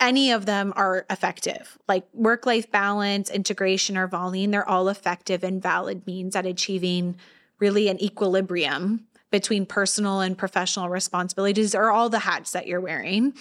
any 0.00 0.32
of 0.32 0.46
them 0.46 0.72
are 0.76 1.06
effective. 1.10 1.78
Like 1.88 2.06
work 2.12 2.46
life 2.46 2.70
balance, 2.70 3.30
integration, 3.30 3.96
or 3.96 4.06
volleying, 4.06 4.50
they're 4.50 4.68
all 4.68 4.88
effective 4.88 5.44
and 5.44 5.62
valid 5.62 6.06
means 6.06 6.36
at 6.36 6.46
achieving 6.46 7.16
really 7.58 7.88
an 7.88 8.02
equilibrium 8.02 9.06
between 9.30 9.66
personal 9.66 10.20
and 10.20 10.38
professional 10.38 10.88
responsibilities 10.88 11.74
or 11.74 11.90
all 11.90 12.08
the 12.08 12.20
hats 12.20 12.52
that 12.52 12.66
you're 12.66 12.80
wearing. 12.80 13.34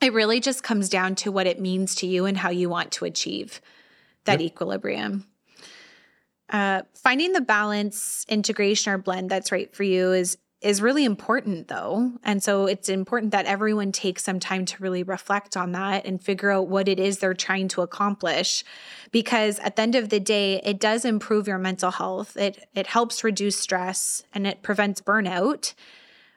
It 0.00 0.12
really 0.12 0.40
just 0.40 0.62
comes 0.62 0.88
down 0.88 1.14
to 1.16 1.32
what 1.32 1.46
it 1.46 1.60
means 1.60 1.94
to 1.96 2.06
you 2.06 2.26
and 2.26 2.36
how 2.36 2.50
you 2.50 2.68
want 2.68 2.92
to 2.92 3.04
achieve 3.04 3.60
that 4.24 4.40
yep. 4.40 4.52
equilibrium. 4.52 5.26
Uh, 6.50 6.82
finding 6.94 7.32
the 7.32 7.40
balance, 7.40 8.26
integration, 8.28 8.92
or 8.92 8.98
blend 8.98 9.30
that's 9.30 9.50
right 9.50 9.74
for 9.74 9.84
you 9.84 10.12
is 10.12 10.36
is 10.62 10.80
really 10.80 11.04
important 11.04 11.68
though. 11.68 12.12
And 12.22 12.42
so 12.42 12.66
it's 12.66 12.88
important 12.88 13.32
that 13.32 13.46
everyone 13.46 13.92
takes 13.92 14.22
some 14.22 14.38
time 14.38 14.64
to 14.66 14.82
really 14.82 15.02
reflect 15.02 15.56
on 15.56 15.72
that 15.72 16.06
and 16.06 16.22
figure 16.22 16.50
out 16.50 16.68
what 16.68 16.88
it 16.88 17.00
is 17.00 17.18
they're 17.18 17.34
trying 17.34 17.68
to 17.68 17.82
accomplish 17.82 18.64
because 19.10 19.58
at 19.58 19.76
the 19.76 19.82
end 19.82 19.94
of 19.94 20.08
the 20.08 20.20
day 20.20 20.60
it 20.64 20.78
does 20.78 21.04
improve 21.04 21.48
your 21.48 21.58
mental 21.58 21.90
health. 21.90 22.36
It 22.36 22.68
it 22.74 22.86
helps 22.86 23.24
reduce 23.24 23.58
stress 23.58 24.22
and 24.32 24.46
it 24.46 24.62
prevents 24.62 25.00
burnout. 25.00 25.74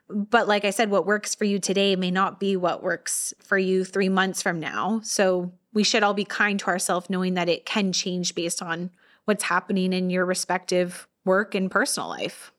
But 0.10 0.48
like 0.48 0.66
I 0.66 0.72
said 0.72 0.90
what 0.90 1.06
works 1.06 1.36
for 1.36 1.46
you 1.46 1.60
today 1.60 1.96
may 1.96 2.12
not 2.12 2.40
be 2.40 2.56
what 2.56 2.84
works 2.84 3.34
for 3.40 3.58
you 3.58 3.86
3 3.86 4.10
months 4.10 4.42
from 4.42 4.60
now. 4.60 5.02
So 5.04 5.54
we 5.74 5.84
should 5.84 6.04
all 6.04 6.14
be 6.14 6.26
kind 6.26 6.60
to 6.62 6.68
ourselves 6.68 7.10
knowing 7.10 7.36
that 7.36 7.50
it 7.50 7.66
can 7.66 7.92
change 7.92 8.34
based 8.34 8.62
on 8.62 8.92
what's 9.26 9.44
happening 9.44 9.94
in 9.94 10.10
your 10.10 10.26
respective 10.26 11.08
work 11.26 11.54
and 11.54 11.70
personal 11.70 12.10
life. 12.10 12.52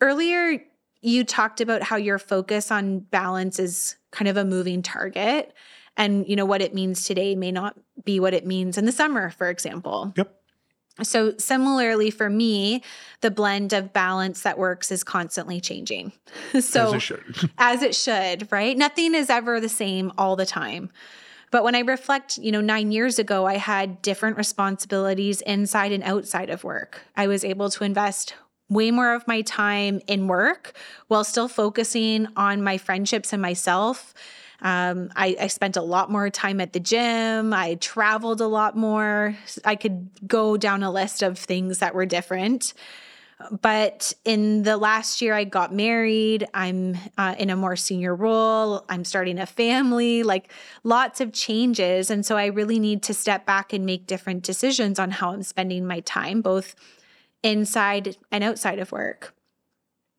Earlier, 0.00 0.62
you 1.00 1.24
talked 1.24 1.60
about 1.60 1.82
how 1.82 1.96
your 1.96 2.18
focus 2.18 2.70
on 2.70 3.00
balance 3.00 3.58
is 3.58 3.96
kind 4.10 4.28
of 4.28 4.36
a 4.36 4.44
moving 4.44 4.82
target. 4.82 5.52
And, 5.96 6.28
you 6.28 6.36
know, 6.36 6.44
what 6.44 6.60
it 6.60 6.74
means 6.74 7.04
today 7.04 7.34
may 7.34 7.52
not 7.52 7.78
be 8.04 8.20
what 8.20 8.34
it 8.34 8.46
means 8.46 8.76
in 8.76 8.84
the 8.84 8.92
summer, 8.92 9.30
for 9.30 9.48
example. 9.48 10.12
Yep. 10.16 10.32
So, 11.02 11.36
similarly 11.36 12.10
for 12.10 12.30
me, 12.30 12.82
the 13.20 13.30
blend 13.30 13.74
of 13.74 13.92
balance 13.92 14.42
that 14.42 14.58
works 14.58 14.90
is 14.90 15.04
constantly 15.04 15.60
changing. 15.60 16.12
so, 16.60 16.88
as 16.88 16.92
it 16.94 17.00
should. 17.00 17.50
as 17.58 17.82
it 17.82 17.94
should, 17.94 18.50
right? 18.50 18.76
Nothing 18.76 19.14
is 19.14 19.28
ever 19.28 19.60
the 19.60 19.68
same 19.68 20.12
all 20.16 20.36
the 20.36 20.46
time. 20.46 20.90
But 21.50 21.64
when 21.64 21.74
I 21.74 21.80
reflect, 21.80 22.38
you 22.38 22.50
know, 22.50 22.60
nine 22.60 22.92
years 22.92 23.18
ago, 23.18 23.46
I 23.46 23.56
had 23.56 24.02
different 24.02 24.36
responsibilities 24.36 25.42
inside 25.42 25.92
and 25.92 26.02
outside 26.02 26.50
of 26.50 26.64
work. 26.64 27.02
I 27.16 27.26
was 27.26 27.44
able 27.44 27.70
to 27.70 27.84
invest 27.84 28.34
way 28.68 28.90
more 28.90 29.14
of 29.14 29.26
my 29.28 29.42
time 29.42 30.00
in 30.06 30.26
work 30.26 30.76
while 31.08 31.24
still 31.24 31.48
focusing 31.48 32.26
on 32.36 32.62
my 32.62 32.78
friendships 32.78 33.32
and 33.32 33.40
myself. 33.40 34.14
Um, 34.62 35.10
I, 35.14 35.36
I, 35.38 35.46
spent 35.48 35.76
a 35.76 35.82
lot 35.82 36.10
more 36.10 36.30
time 36.30 36.62
at 36.62 36.72
the 36.72 36.80
gym. 36.80 37.52
I 37.52 37.74
traveled 37.74 38.40
a 38.40 38.46
lot 38.46 38.74
more. 38.74 39.36
I 39.66 39.76
could 39.76 40.08
go 40.26 40.56
down 40.56 40.82
a 40.82 40.90
list 40.90 41.22
of 41.22 41.38
things 41.38 41.80
that 41.80 41.94
were 41.94 42.06
different. 42.06 42.72
But 43.60 44.14
in 44.24 44.62
the 44.62 44.78
last 44.78 45.20
year, 45.20 45.34
I 45.34 45.44
got 45.44 45.74
married. 45.74 46.46
I'm 46.54 46.96
uh, 47.18 47.34
in 47.38 47.50
a 47.50 47.56
more 47.56 47.76
senior 47.76 48.14
role. 48.14 48.86
I'm 48.88 49.04
starting 49.04 49.38
a 49.38 49.44
family, 49.44 50.22
like 50.22 50.50
lots 50.84 51.20
of 51.20 51.34
changes. 51.34 52.10
And 52.10 52.24
so 52.24 52.38
I 52.38 52.46
really 52.46 52.78
need 52.78 53.02
to 53.04 53.14
step 53.14 53.44
back 53.44 53.74
and 53.74 53.84
make 53.84 54.06
different 54.06 54.42
decisions 54.42 54.98
on 54.98 55.10
how 55.10 55.32
I'm 55.32 55.42
spending 55.42 55.86
my 55.86 56.00
time, 56.00 56.40
both 56.40 56.74
inside 57.46 58.16
and 58.30 58.42
outside 58.44 58.78
of 58.78 58.92
work. 58.92 59.34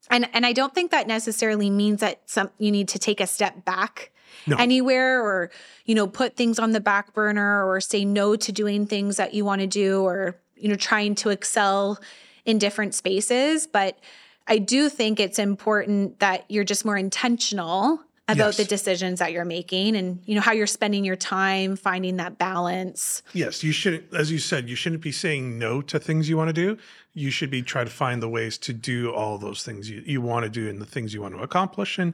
And 0.10 0.28
and 0.34 0.46
I 0.46 0.54
don't 0.54 0.74
think 0.74 0.92
that 0.92 1.08
necessarily 1.08 1.70
means 1.70 2.00
that 2.00 2.22
some 2.26 2.50
you 2.58 2.72
need 2.72 2.88
to 2.90 3.00
take 3.00 3.20
a 3.20 3.28
step 3.28 3.66
back 3.66 4.12
No. 4.46 4.56
anywhere 4.58 5.22
or 5.22 5.52
you 5.86 5.96
know 5.96 6.08
put 6.08 6.36
things 6.36 6.60
on 6.60 6.72
the 6.72 6.80
back 6.80 7.14
burner 7.14 7.66
or 7.68 7.82
say 7.82 8.06
no 8.06 8.36
to 8.38 8.52
doing 8.52 8.88
things 8.88 9.18
that 9.18 9.34
you 9.34 9.44
want 9.44 9.62
to 9.62 9.68
do 9.68 10.02
or 10.04 10.38
you 10.56 10.70
know 10.70 10.76
trying 10.76 11.16
to 11.16 11.30
excel 11.30 12.00
in 12.46 12.58
different 12.58 12.94
spaces, 12.96 13.68
but 13.68 14.00
I 14.48 14.60
do 14.60 14.88
think 14.88 15.20
it's 15.20 15.38
important 15.40 16.20
that 16.20 16.46
you're 16.48 16.64
just 16.64 16.86
more 16.86 16.96
intentional 16.96 18.00
about 18.28 18.48
Yes. 18.48 18.58
the 18.58 18.66
decisions 18.66 19.20
that 19.20 19.32
you're 19.32 19.46
making 19.46 19.96
and 19.96 20.22
you 20.26 20.36
know 20.36 20.42
how 20.42 20.52
you're 20.52 20.68
spending 20.68 21.06
your 21.06 21.16
time 21.16 21.76
finding 21.76 22.18
that 22.18 22.38
balance. 22.38 23.22
Yes, 23.34 23.64
you 23.64 23.72
shouldn't, 23.72 24.14
as 24.14 24.32
you 24.32 24.38
said, 24.40 24.70
you 24.70 24.76
shouldn't 24.76 25.02
be 25.02 25.12
saying 25.14 25.58
no 25.58 25.82
to 25.84 25.98
things 26.00 26.28
you 26.28 26.36
want 26.36 26.50
to 26.50 26.54
do. 26.54 26.78
You 27.14 27.32
should 27.32 27.50
be 27.50 27.62
trying 27.62 27.86
to 27.86 27.92
find 27.92 28.22
the 28.22 28.28
ways 28.30 28.58
to 28.60 28.74
do 28.74 29.12
all 29.14 29.38
those 29.38 29.64
things 29.64 29.90
you, 29.90 30.04
you 30.06 30.22
want 30.22 30.44
to 30.44 30.50
do 30.50 30.70
and 30.70 30.82
the 30.82 30.86
things 30.86 31.14
you 31.14 31.22
want 31.22 31.36
to 31.36 31.42
accomplish. 31.42 31.98
And, 31.98 32.14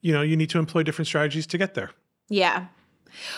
you 0.00 0.12
know, 0.12 0.22
you 0.22 0.36
need 0.36 0.50
to 0.50 0.58
employ 0.58 0.82
different 0.82 1.06
strategies 1.06 1.46
to 1.48 1.58
get 1.58 1.74
there. 1.74 1.90
Yeah. 2.28 2.66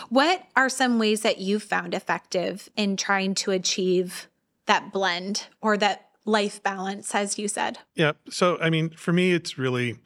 What 0.08 0.46
are 0.54 0.68
some 0.68 1.00
ways 1.00 1.22
that 1.22 1.38
you've 1.38 1.64
found 1.64 1.94
effective 1.94 2.68
in 2.76 2.96
trying 2.96 3.34
to 3.36 3.50
achieve 3.50 4.28
that 4.66 4.92
blend 4.92 5.48
or 5.60 5.76
that 5.78 6.10
life 6.24 6.62
balance, 6.62 7.12
as 7.14 7.38
you 7.40 7.48
said? 7.48 7.80
Yeah. 7.96 8.12
So, 8.30 8.56
I 8.60 8.70
mean, 8.70 8.90
for 8.90 9.12
me, 9.12 9.32
it's 9.32 9.58
really, 9.58 9.98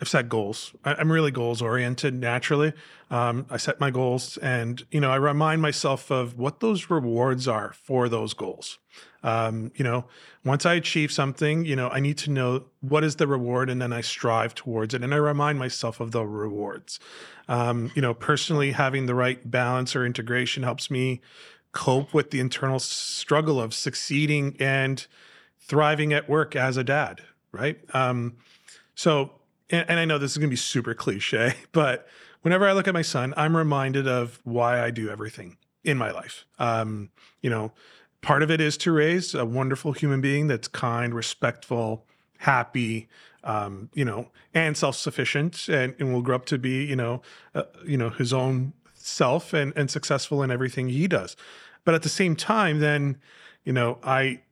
I've 0.00 0.08
set 0.08 0.28
goals. 0.28 0.72
I, 0.84 0.94
I'm 0.94 1.12
really 1.12 1.30
goals 1.30 1.60
oriented 1.60 2.14
naturally. 2.14 2.72
Um, 3.10 3.46
I 3.50 3.56
set 3.56 3.80
my 3.80 3.90
goals 3.90 4.36
and, 4.38 4.82
you 4.90 5.00
know, 5.00 5.10
I 5.10 5.16
remind 5.16 5.60
myself 5.60 6.10
of 6.10 6.38
what 6.38 6.60
those 6.60 6.88
rewards 6.88 7.46
are 7.46 7.72
for 7.72 8.08
those 8.08 8.32
goals. 8.32 8.78
Um, 9.22 9.72
you 9.74 9.84
know, 9.84 10.06
once 10.44 10.64
I 10.64 10.74
achieve 10.74 11.12
something, 11.12 11.64
you 11.66 11.76
know, 11.76 11.88
I 11.90 12.00
need 12.00 12.16
to 12.18 12.30
know 12.30 12.64
what 12.80 13.04
is 13.04 13.16
the 13.16 13.26
reward 13.26 13.68
and 13.68 13.82
then 13.82 13.92
I 13.92 14.00
strive 14.00 14.54
towards 14.54 14.94
it. 14.94 15.02
And 15.02 15.12
I 15.12 15.18
remind 15.18 15.58
myself 15.58 16.00
of 16.00 16.12
the 16.12 16.24
rewards. 16.24 16.98
Um, 17.48 17.90
you 17.94 18.00
know, 18.00 18.14
personally, 18.14 18.72
having 18.72 19.06
the 19.06 19.14
right 19.14 19.50
balance 19.50 19.94
or 19.94 20.06
integration 20.06 20.62
helps 20.62 20.90
me 20.90 21.20
cope 21.72 22.14
with 22.14 22.30
the 22.30 22.40
internal 22.40 22.78
struggle 22.78 23.60
of 23.60 23.74
succeeding 23.74 24.56
and 24.58 25.06
thriving 25.58 26.12
at 26.12 26.28
work 26.28 26.56
as 26.56 26.76
a 26.76 26.84
dad, 26.84 27.20
right? 27.52 27.78
Um, 27.92 28.36
so, 28.94 29.32
and, 29.70 29.88
and 29.88 30.00
I 30.00 30.04
know 30.04 30.18
this 30.18 30.32
is 30.32 30.38
going 30.38 30.48
to 30.48 30.52
be 30.52 30.56
super 30.56 30.94
cliche, 30.94 31.54
but 31.72 32.06
whenever 32.42 32.68
I 32.68 32.72
look 32.72 32.88
at 32.88 32.94
my 32.94 33.02
son, 33.02 33.34
I'm 33.36 33.56
reminded 33.56 34.06
of 34.06 34.40
why 34.44 34.82
I 34.82 34.90
do 34.90 35.08
everything 35.08 35.56
in 35.84 35.96
my 35.96 36.10
life. 36.10 36.44
Um, 36.58 37.10
you 37.40 37.50
know, 37.50 37.72
part 38.22 38.42
of 38.42 38.50
it 38.50 38.60
is 38.60 38.76
to 38.78 38.92
raise 38.92 39.34
a 39.34 39.44
wonderful 39.44 39.92
human 39.92 40.20
being 40.20 40.46
that's 40.46 40.68
kind, 40.68 41.14
respectful, 41.14 42.04
happy, 42.38 43.08
um, 43.44 43.88
you 43.94 44.04
know, 44.04 44.28
and 44.52 44.76
self-sufficient, 44.76 45.68
and, 45.68 45.94
and 45.98 46.12
will 46.12 46.22
grow 46.22 46.36
up 46.36 46.46
to 46.46 46.58
be, 46.58 46.84
you 46.84 46.96
know, 46.96 47.22
uh, 47.54 47.62
you 47.86 47.96
know, 47.96 48.10
his 48.10 48.32
own 48.32 48.74
self 48.94 49.54
and 49.54 49.72
and 49.76 49.90
successful 49.90 50.42
in 50.42 50.50
everything 50.50 50.88
he 50.88 51.08
does. 51.08 51.36
But 51.84 51.94
at 51.94 52.02
the 52.02 52.10
same 52.10 52.36
time, 52.36 52.80
then, 52.80 53.18
you 53.64 53.72
know, 53.72 53.98
I 54.02 54.42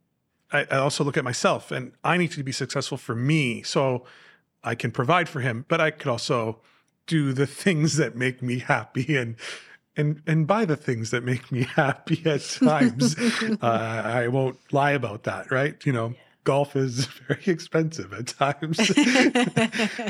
I, 0.51 0.67
I 0.71 0.77
also 0.77 1.05
look 1.05 1.17
at 1.17 1.25
myself 1.25 1.71
and 1.71 1.93
I 2.03 2.17
need 2.17 2.31
to 2.33 2.43
be 2.43 2.53
successful 2.53 2.97
for 2.97 3.15
me 3.15 3.63
so 3.63 4.05
I 4.65 4.75
can 4.75 4.91
provide 4.91 5.29
for 5.29 5.41
him, 5.41 5.65
but 5.69 5.81
I 5.81 5.91
could 5.91 6.09
also 6.09 6.61
do 7.07 7.33
the 7.33 7.47
things 7.47 7.97
that 7.97 8.17
make 8.17 8.43
me 8.43 8.59
happy 8.59 9.17
and 9.17 9.37
and 9.97 10.23
and 10.27 10.47
buy 10.47 10.65
the 10.65 10.77
things 10.77 11.11
that 11.11 11.25
make 11.25 11.51
me 11.51 11.63
happy 11.77 12.23
at 12.25 12.43
times. 12.43 13.17
uh, 13.63 13.67
I 14.05 14.29
won't 14.29 14.59
lie 14.73 14.93
about 14.93 15.25
that, 15.25 15.51
right? 15.51 15.75
You 15.85 15.93
know, 15.93 16.15
golf 16.45 16.77
is 16.77 17.07
very 17.29 17.43
expensive 17.47 18.13
at 18.13 18.29
times. 18.29 18.79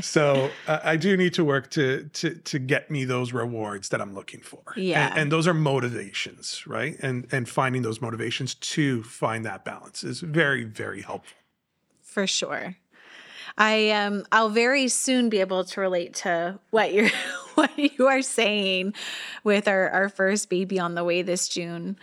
so 0.06 0.50
uh, 0.66 0.78
I 0.84 0.96
do 0.96 1.16
need 1.16 1.34
to 1.34 1.44
work 1.44 1.70
to 1.70 2.04
to 2.12 2.34
to 2.34 2.58
get 2.58 2.90
me 2.90 3.04
those 3.04 3.32
rewards 3.32 3.88
that 3.88 4.00
I'm 4.00 4.14
looking 4.14 4.40
for. 4.40 4.62
Yeah. 4.76 5.08
and, 5.08 5.18
and 5.18 5.32
those 5.32 5.48
are 5.48 5.54
motivations, 5.54 6.66
right? 6.66 6.96
And 7.00 7.26
and 7.32 7.48
finding 7.48 7.82
those 7.82 8.00
motivations 8.00 8.54
to 8.54 9.02
find 9.02 9.44
that 9.46 9.64
balance 9.64 10.04
is 10.04 10.20
very 10.20 10.64
very 10.64 11.02
helpful. 11.02 11.36
For 12.02 12.26
sure. 12.26 12.76
I 13.58 13.90
um 13.90 14.24
I'll 14.30 14.48
very 14.48 14.88
soon 14.88 15.28
be 15.28 15.40
able 15.40 15.64
to 15.64 15.80
relate 15.80 16.14
to 16.14 16.58
what 16.70 16.94
you're 16.94 17.10
what 17.56 17.76
you 17.76 18.06
are 18.06 18.22
saying 18.22 18.94
with 19.42 19.66
our, 19.68 19.90
our 19.90 20.08
first 20.08 20.48
baby 20.48 20.78
on 20.78 20.94
the 20.94 21.04
way 21.04 21.22
this 21.22 21.48
June. 21.48 21.98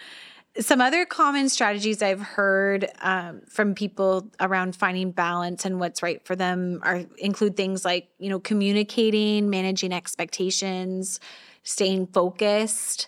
Some 0.60 0.80
other 0.80 1.06
common 1.06 1.50
strategies 1.50 2.02
I've 2.02 2.22
heard 2.22 2.90
um, 3.02 3.42
from 3.50 3.76
people 3.76 4.30
around 4.40 4.76
finding 4.76 5.12
balance 5.12 5.66
and 5.66 5.80
what's 5.80 6.02
right 6.04 6.26
for 6.26 6.36
them 6.36 6.80
are 6.84 7.04
include 7.18 7.56
things 7.58 7.86
like 7.86 8.10
you 8.20 8.30
know 8.30 8.40
communicating, 8.40 9.50
managing 9.50 9.94
expectations, 9.94 11.22
staying 11.64 12.08
focused, 12.08 13.08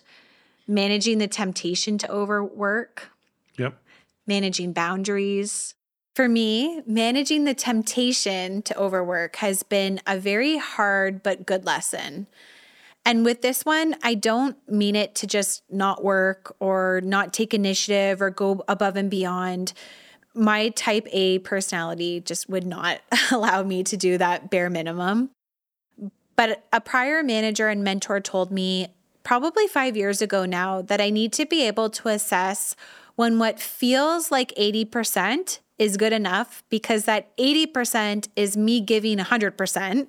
managing 0.66 1.18
the 1.18 1.28
temptation 1.28 1.98
to 1.98 2.10
overwork, 2.10 3.10
Yep. 3.58 3.78
managing 4.26 4.72
boundaries. 4.72 5.74
For 6.18 6.28
me, 6.28 6.82
managing 6.84 7.44
the 7.44 7.54
temptation 7.54 8.62
to 8.62 8.76
overwork 8.76 9.36
has 9.36 9.62
been 9.62 10.00
a 10.04 10.18
very 10.18 10.56
hard 10.56 11.22
but 11.22 11.46
good 11.46 11.64
lesson. 11.64 12.26
And 13.04 13.24
with 13.24 13.40
this 13.40 13.64
one, 13.64 13.94
I 14.02 14.14
don't 14.14 14.56
mean 14.68 14.96
it 14.96 15.14
to 15.14 15.28
just 15.28 15.62
not 15.70 16.02
work 16.02 16.56
or 16.58 17.00
not 17.04 17.32
take 17.32 17.54
initiative 17.54 18.20
or 18.20 18.30
go 18.30 18.64
above 18.66 18.96
and 18.96 19.08
beyond. 19.08 19.74
My 20.34 20.70
type 20.70 21.06
A 21.12 21.38
personality 21.38 22.18
just 22.18 22.48
would 22.48 22.66
not 22.66 22.98
allow 23.30 23.62
me 23.62 23.84
to 23.84 23.96
do 23.96 24.18
that 24.18 24.50
bare 24.50 24.70
minimum. 24.70 25.30
But 26.34 26.66
a 26.72 26.80
prior 26.80 27.22
manager 27.22 27.68
and 27.68 27.84
mentor 27.84 28.18
told 28.18 28.50
me 28.50 28.88
probably 29.22 29.68
five 29.68 29.96
years 29.96 30.20
ago 30.20 30.46
now 30.46 30.82
that 30.82 31.00
I 31.00 31.10
need 31.10 31.32
to 31.34 31.46
be 31.46 31.64
able 31.64 31.88
to 31.90 32.08
assess 32.08 32.74
when 33.14 33.38
what 33.38 33.60
feels 33.60 34.32
like 34.32 34.52
80% 34.56 35.60
is 35.78 35.96
good 35.96 36.12
enough 36.12 36.62
because 36.68 37.04
that 37.04 37.36
80% 37.36 38.28
is 38.36 38.56
me 38.56 38.80
giving 38.80 39.18
100% 39.18 40.06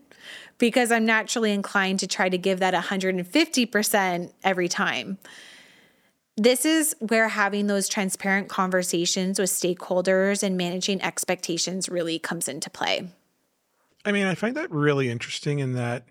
because 0.57 0.91
I'm 0.91 1.05
naturally 1.05 1.51
inclined 1.51 1.99
to 1.99 2.07
try 2.07 2.29
to 2.29 2.37
give 2.37 2.59
that 2.59 2.73
150% 2.73 4.33
every 4.43 4.67
time. 4.67 5.17
This 6.35 6.65
is 6.65 6.95
where 6.99 7.27
having 7.27 7.67
those 7.67 7.89
transparent 7.89 8.47
conversations 8.47 9.39
with 9.39 9.49
stakeholders 9.49 10.41
and 10.41 10.57
managing 10.57 11.01
expectations 11.01 11.89
really 11.89 12.17
comes 12.17 12.47
into 12.47 12.69
play. 12.69 13.09
I 14.05 14.11
mean, 14.11 14.25
I 14.25 14.35
find 14.35 14.55
that 14.55 14.71
really 14.71 15.09
interesting 15.09 15.59
in 15.59 15.73
that 15.73 16.05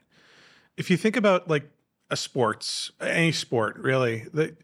if 0.76 0.90
you 0.90 0.96
think 0.96 1.16
about 1.16 1.48
like 1.48 1.68
a 2.10 2.16
sports, 2.16 2.90
any 3.00 3.32
sport 3.32 3.76
really, 3.76 4.26
that 4.34 4.56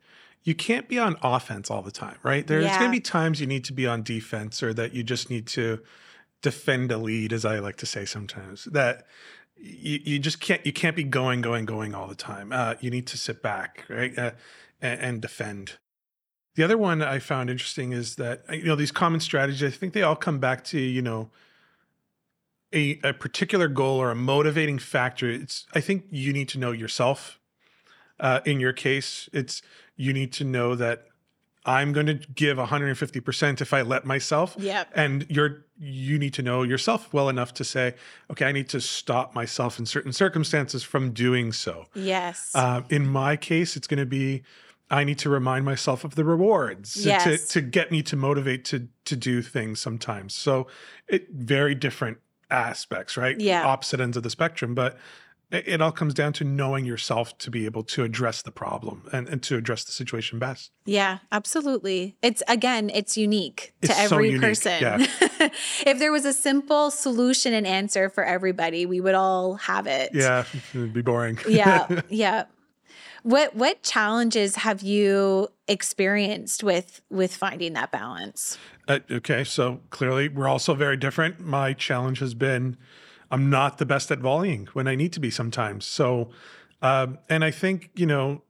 you 0.45 0.55
can't 0.55 0.89
be 0.89 0.99
on 0.99 1.17
offense 1.23 1.71
all 1.71 1.83
the 1.83 1.91
time, 1.91 2.19
right? 2.23 2.47
There's 2.47 2.65
Yeah. 2.65 2.79
going 2.79 2.91
to 2.91 2.97
be 2.97 3.01
times 3.01 3.41
you 3.41 3.47
need 3.47 3.65
to 3.65 3.73
be 3.73 3.87
on 3.87 4.03
defense 4.03 4.63
or 4.63 4.73
that 4.75 4.93
you 4.95 5.03
just 5.03 5.31
need 5.31 5.47
to 5.49 5.81
defend 6.43 6.93
a 6.93 6.99
lead, 6.99 7.33
as 7.33 7.45
I 7.45 7.59
like 7.59 7.77
to 7.77 7.87
say 7.87 8.05
sometimes. 8.05 8.65
That 8.65 9.07
you, 9.57 10.01
you 10.05 10.19
just 10.19 10.41
can't 10.41 10.65
you 10.67 10.73
can't 10.73 10.97
be 10.97 11.05
going 11.05 11.41
going 11.41 11.65
going 11.65 11.95
all 11.95 12.07
the 12.07 12.15
time. 12.15 12.53
Uh, 12.53 12.75
you 12.81 12.91
need 12.91 13.07
to 13.09 13.19
sit 13.19 13.43
back, 13.43 13.85
right, 13.89 14.17
uh, 14.19 14.33
and, 14.81 15.01
and 15.01 15.23
defend. 15.23 15.79
The 16.57 16.63
other 16.63 16.79
one 16.79 17.03
I 17.03 17.19
found 17.19 17.51
interesting 17.51 17.93
is 17.93 18.17
that 18.17 18.45
you 18.51 18.65
know 18.65 18.77
these 18.77 18.93
common 18.93 19.21
strategies. 19.21 19.63
I 19.63 19.71
think 19.71 19.93
they 19.95 20.03
all 20.03 20.17
come 20.17 20.39
back 20.39 20.63
to 20.65 20.79
you 20.79 21.03
know 21.03 21.31
a, 22.75 22.99
a 23.03 23.13
particular 23.15 23.69
goal 23.69 23.99
or 24.01 24.11
a 24.11 24.15
motivating 24.17 24.79
factor 24.79 25.31
it's 25.31 25.65
i 25.75 25.81
think 25.81 26.05
you 26.11 26.33
need 26.33 26.49
to 26.49 26.59
know 26.59 26.73
yourself 26.73 27.39
uh, 28.21 28.41
in 28.45 28.61
your 28.61 28.73
case 28.73 29.29
it's 29.33 29.63
you 29.97 30.13
need 30.13 30.33
to 30.33 30.45
know 30.45 30.75
that 30.75 31.07
i'm 31.67 31.93
going 31.93 32.07
to 32.07 32.15
give 32.35 32.59
150% 32.59 33.61
if 33.61 33.73
i 33.73 33.83
let 33.83 34.05
myself 34.05 34.55
Yep. 34.59 34.89
and 34.95 35.27
you're 35.29 35.65
you 35.79 36.19
need 36.19 36.35
to 36.35 36.43
know 36.43 36.63
yourself 36.63 37.13
well 37.13 37.29
enough 37.29 37.55
to 37.55 37.65
say 37.65 37.95
okay 38.31 38.47
i 38.47 38.53
need 38.53 38.69
to 38.71 38.81
stop 38.81 39.35
myself 39.35 39.79
in 39.79 39.87
certain 39.87 40.13
circumstances 40.13 40.83
from 40.83 41.13
doing 41.13 41.53
so 41.53 41.87
Yes. 41.95 42.51
uh, 42.55 42.83
in 42.91 43.07
my 43.07 43.37
case, 43.37 43.77
it's 43.77 43.87
going 43.87 43.99
to 44.01 44.07
be 44.07 44.43
I 44.91 45.03
need 45.03 45.19
to 45.21 45.31
remind 45.31 45.65
myself 45.65 46.05
of 46.05 46.15
the 46.15 46.25
rewards 46.25 46.93
to- 46.93 47.09
Yes. 47.09 47.25
to, 47.25 47.53
to 47.55 47.61
get 47.63 47.91
me 47.91 48.03
to 48.03 48.17
motivate 48.17 48.65
to 48.67 48.89
to 49.07 49.17
do 49.17 49.41
things 49.43 49.81
sometimes. 49.81 50.35
So 50.35 50.67
it 51.09 51.29
very 51.33 51.75
different 51.75 52.19
aspects, 52.51 53.17
right? 53.17 53.41
Yeah. 53.41 53.65
Opposite 53.67 54.01
ends 54.01 54.17
of 54.17 54.23
the 54.23 54.31
spectrum, 54.31 54.75
but 54.75 54.99
it, 55.55 55.81
all 55.81 55.93
comes 55.93 56.15
down 56.15 56.33
to 56.35 56.45
knowing 56.45 56.85
yourself 56.85 57.37
to 57.39 57.51
be 57.51 57.65
able 57.65 57.83
to 57.85 58.03
address 58.03 58.43
the 58.43 58.51
problem 58.51 59.09
and, 59.13 59.29
and 59.29 59.43
to 59.45 59.57
address 59.57 59.85
the 59.85 59.93
situation 59.93 60.39
best. 60.39 60.71
Yeah, 60.85 61.19
absolutely. 61.33 62.17
It's 62.23 62.43
again, 62.49 62.91
it's 62.91 63.17
unique 63.17 63.75
to 63.83 63.89
It's 63.89 63.97
so 64.09 64.17
every 64.17 64.29
unique, 64.31 64.43
person. 64.43 64.81
yeah. 64.81 64.97
if 65.87 65.99
there 65.99 66.13
was 66.13 66.25
a 66.25 66.33
simple 66.33 66.91
solution 66.91 67.55
and 67.55 67.67
answer 67.67 68.09
for 68.09 68.25
everybody, 68.25 68.87
we 68.87 69.01
would 69.01 69.15
all 69.15 69.55
have 69.55 69.87
it. 69.87 70.11
Yeah, 70.13 70.45
it'd 70.75 70.93
be 70.93 71.03
boring. 71.03 71.39
yeah, 71.49 72.01
yeah. 72.09 72.45
What 73.23 73.57
what 73.57 73.83
challenges 73.83 74.57
have 74.57 74.83
you 74.83 75.49
experienced 75.67 76.63
with 76.63 77.01
with 77.11 77.35
finding 77.35 77.73
that 77.73 77.91
balance? 77.91 78.59
Uh, 78.87 78.99
okay, 79.11 79.45
so 79.45 79.81
clearly 79.89 80.29
we're 80.29 80.49
also 80.49 80.75
very 80.75 80.97
different. 80.99 81.41
My 81.41 81.73
challenge 81.73 82.19
has 82.19 82.35
been 82.35 82.77
I'm 83.35 83.51
not 83.51 83.79
the 83.79 83.85
best 83.85 84.13
at 84.13 84.21
volleying 84.21 84.69
when 84.75 84.87
I 84.87 84.95
need 84.95 85.13
to 85.15 85.21
be 85.21 85.29
sometimes. 85.29 85.85
So, 85.85 86.31
um, 86.83 87.19
and 87.29 87.45
I 87.45 87.51
think 87.51 87.91
you 87.97 88.07
know 88.07 88.43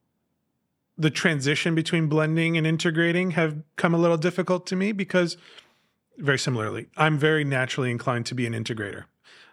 the 0.98 1.08
transition 1.08 1.74
between 1.74 2.06
blending 2.06 2.58
and 2.58 2.66
integrating 2.66 3.30
have 3.30 3.62
come 3.76 3.94
a 3.94 3.96
little 3.96 4.18
difficult 4.18 4.66
to 4.66 4.76
me 4.76 4.92
because 4.92 5.38
very 6.18 6.38
similarly, 6.38 6.88
I'm 6.98 7.16
very 7.16 7.44
naturally 7.44 7.90
inclined 7.90 8.26
to 8.26 8.34
be 8.34 8.46
an 8.46 8.52
integrator. 8.52 9.04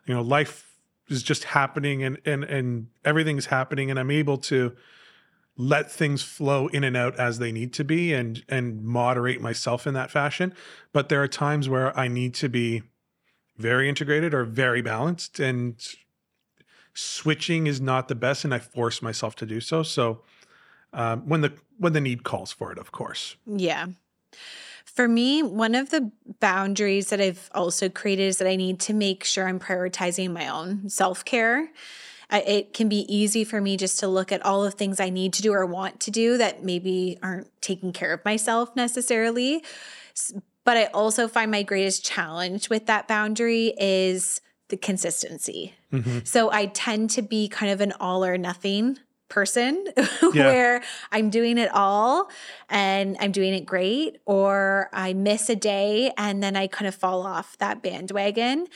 You 0.05 0.15
know, 0.15 0.21
life 0.21 0.75
is 1.07 1.23
just 1.23 1.45
happening 1.45 2.03
and 2.03 2.17
and 2.25 2.43
and 2.43 2.87
everything's 3.05 3.45
happening 3.45 3.89
and 3.89 3.97
I'm 3.97 4.11
able 4.11 4.37
to 4.37 4.75
let 5.55 5.89
things 5.89 6.21
flow 6.23 6.67
in 6.67 6.83
and 6.83 6.97
out 6.97 7.17
as 7.17 7.39
they 7.39 7.53
need 7.53 7.71
to 7.75 7.85
be 7.85 8.13
and 8.13 8.43
and 8.49 8.83
moderate 8.83 9.39
myself 9.39 9.87
in 9.87 9.93
that 9.93 10.11
fashion. 10.11 10.53
But 10.91 11.07
there 11.07 11.23
are 11.23 11.29
times 11.29 11.69
where 11.69 11.97
I 11.97 12.09
need 12.09 12.33
to 12.35 12.49
be 12.49 12.83
very 13.57 13.89
integrated 13.89 14.33
or 14.33 14.43
very 14.43 14.81
balanced 14.81 15.39
and 15.39 15.75
switching 16.93 17.67
is 17.67 17.79
not 17.79 18.07
the 18.07 18.15
best 18.15 18.43
and 18.43 18.53
I 18.53 18.59
force 18.59 19.01
myself 19.01 19.35
to 19.37 19.45
do 19.45 19.61
so. 19.61 19.83
So 19.83 20.21
um, 20.93 21.27
when 21.27 21.41
the 21.41 21.53
when 21.77 21.93
the 21.93 22.01
need 22.01 22.23
calls 22.23 22.51
for 22.51 22.71
it, 22.71 22.77
of 22.77 22.91
course. 22.91 23.35
Yeah. 23.45 23.87
For 24.85 25.07
me, 25.07 25.41
one 25.41 25.73
of 25.73 25.89
the 25.89 26.11
boundaries 26.39 27.09
that 27.09 27.21
I've 27.21 27.49
also 27.53 27.87
created 27.87 28.23
is 28.23 28.37
that 28.39 28.47
I 28.47 28.55
need 28.55 28.79
to 28.81 28.93
make 28.93 29.23
sure 29.23 29.47
I'm 29.47 29.59
prioritizing 29.59 30.31
my 30.31 30.47
own 30.47 30.89
self 30.89 31.23
care. 31.23 31.69
It 32.29 32.73
can 32.73 32.87
be 32.87 33.05
easy 33.13 33.43
for 33.43 33.59
me 33.59 33.75
just 33.75 33.99
to 33.99 34.07
look 34.07 34.31
at 34.31 34.45
all 34.45 34.63
the 34.63 34.71
things 34.71 34.99
I 34.99 35.09
need 35.09 35.33
to 35.33 35.41
do 35.41 35.53
or 35.53 35.65
want 35.65 35.99
to 36.01 36.11
do 36.11 36.37
that 36.37 36.63
maybe 36.63 37.17
aren't 37.21 37.49
taking 37.61 37.91
care 37.91 38.13
of 38.13 38.23
myself 38.23 38.73
necessarily. 38.75 39.63
But 40.63 40.77
I 40.77 40.85
also 40.85 41.27
find 41.27 41.49
my 41.49 41.63
greatest 41.63 42.05
challenge 42.05 42.69
with 42.69 42.85
that 42.85 43.07
boundary 43.07 43.73
is 43.79 44.41
the 44.69 44.77
consistency. 44.77 45.73
Mm-hmm. 45.91 46.19
So 46.23 46.51
I 46.51 46.67
tend 46.67 47.09
to 47.11 47.21
be 47.21 47.47
kind 47.47 47.71
of 47.71 47.81
an 47.81 47.93
all 47.99 48.23
or 48.23 48.37
nothing 48.37 48.97
person 49.31 49.87
yeah. 49.97 50.45
where 50.45 50.83
I'm 51.11 51.29
doing 51.29 51.57
it 51.57 51.71
all 51.73 52.29
and 52.69 53.17
I'm 53.19 53.31
doing 53.31 53.53
it 53.53 53.65
great, 53.65 54.17
or 54.25 54.89
I 54.93 55.13
miss 55.13 55.49
a 55.49 55.55
day 55.55 56.11
and 56.17 56.43
then 56.43 56.55
I 56.55 56.67
kind 56.67 56.87
of 56.87 56.93
fall 56.93 57.25
off 57.25 57.57
that 57.57 57.81
bandwagon. 57.81 58.67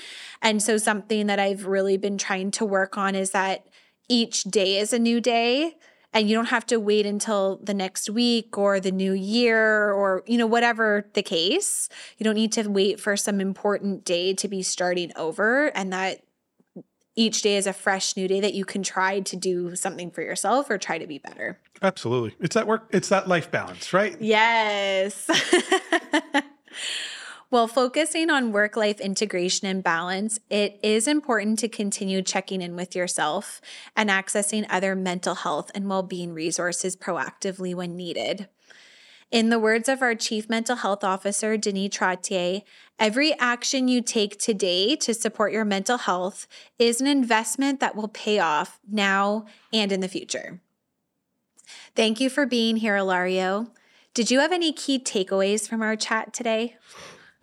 And 0.41 0.63
so, 0.63 0.77
something 0.77 1.27
that 1.27 1.39
I've 1.39 1.65
really 1.65 1.97
been 1.97 2.17
trying 2.17 2.51
to 2.51 2.65
work 2.65 2.97
on 2.97 3.15
is 3.15 3.31
that 3.31 3.67
each 4.07 4.43
day 4.43 4.77
is 4.77 4.93
a 4.93 4.99
new 4.99 5.19
day 5.19 5.75
and 6.15 6.29
you 6.29 6.35
don't 6.35 6.47
have 6.47 6.65
to 6.67 6.79
wait 6.79 7.05
until 7.05 7.59
the 7.61 7.73
next 7.73 8.09
week 8.09 8.57
or 8.57 8.79
the 8.79 8.91
new 8.91 9.11
year 9.11 9.91
or 9.91 10.23
you 10.25 10.37
know 10.37 10.47
whatever 10.47 11.05
the 11.13 11.21
case 11.21 11.89
you 12.17 12.23
don't 12.23 12.35
need 12.35 12.53
to 12.53 12.63
wait 12.67 12.99
for 12.99 13.15
some 13.15 13.39
important 13.39 14.05
day 14.05 14.33
to 14.33 14.47
be 14.47 14.63
starting 14.63 15.11
over 15.15 15.67
and 15.75 15.93
that 15.93 16.21
each 17.17 17.41
day 17.41 17.55
is 17.55 17.67
a 17.67 17.73
fresh 17.73 18.17
new 18.17 18.27
day 18.27 18.39
that 18.41 18.53
you 18.53 18.65
can 18.65 18.83
try 18.83 19.19
to 19.21 19.35
do 19.35 19.75
something 19.75 20.11
for 20.11 20.21
yourself 20.21 20.69
or 20.69 20.77
try 20.77 20.97
to 20.97 21.07
be 21.07 21.17
better. 21.17 21.57
Absolutely. 21.81 22.35
It's 22.41 22.55
that 22.55 22.67
work, 22.67 22.89
it's 22.91 23.07
that 23.07 23.27
life 23.27 23.49
balance, 23.51 23.93
right? 23.93 24.17
Yes. 24.19 25.29
While 27.55 27.69
focusing 27.69 28.29
on 28.29 28.51
work 28.51 28.75
life 28.75 28.99
integration 28.99 29.65
and 29.65 29.81
balance, 29.81 30.41
it 30.49 30.77
is 30.83 31.07
important 31.07 31.57
to 31.59 31.69
continue 31.69 32.21
checking 32.21 32.61
in 32.61 32.75
with 32.75 32.97
yourself 32.97 33.61
and 33.95 34.09
accessing 34.09 34.65
other 34.69 34.93
mental 34.93 35.35
health 35.35 35.71
and 35.73 35.87
well 35.87 36.03
being 36.03 36.33
resources 36.33 36.97
proactively 36.97 37.73
when 37.73 37.95
needed. 37.95 38.49
In 39.31 39.51
the 39.51 39.57
words 39.57 39.87
of 39.87 40.01
our 40.01 40.15
Chief 40.15 40.49
Mental 40.49 40.75
Health 40.75 41.05
Officer, 41.05 41.55
Denis 41.55 41.95
Trottier, 41.95 42.63
every 42.99 43.33
action 43.39 43.87
you 43.87 44.01
take 44.01 44.37
today 44.37 44.97
to 44.97 45.13
support 45.13 45.53
your 45.53 45.63
mental 45.63 45.99
health 45.99 46.49
is 46.77 46.99
an 46.99 47.07
investment 47.07 47.79
that 47.79 47.95
will 47.95 48.09
pay 48.09 48.37
off 48.37 48.81
now 48.85 49.45
and 49.71 49.93
in 49.93 50.01
the 50.01 50.09
future. 50.09 50.59
Thank 51.95 52.19
you 52.19 52.29
for 52.29 52.45
being 52.45 52.75
here, 52.75 52.97
Ilario. 52.97 53.67
Did 54.13 54.29
you 54.29 54.41
have 54.41 54.51
any 54.51 54.73
key 54.73 54.99
takeaways 54.99 55.69
from 55.69 55.81
our 55.81 55.95
chat 55.95 56.33
today? 56.33 56.75